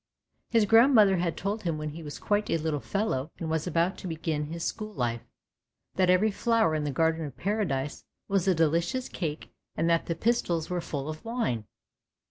[0.49, 3.99] His grandmother had told him when he was quite a little fellow and was about
[3.99, 5.21] to begin his school life,
[5.93, 10.15] that every flower in the Garden of Paradise was a delicious cake, and that the
[10.15, 11.65] pistils were full of wine.